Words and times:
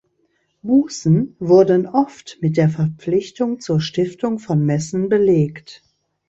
Bußen 0.63 1.35
wurden 1.37 1.85
oft 1.85 2.39
mit 2.41 2.57
der 2.57 2.69
Verpflichtung 2.69 3.59
zur 3.59 3.79
Stiftung 3.79 4.39
von 4.39 4.65
Messen 4.65 5.09
belegt. 5.09 5.83